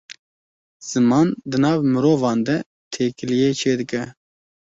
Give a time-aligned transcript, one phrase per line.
[0.87, 2.55] Ziman, di nav mirovan de
[2.91, 4.01] têkiliyê çê dike